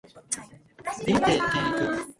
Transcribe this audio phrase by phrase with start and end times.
[1.05, 2.07] 岩手県へ行く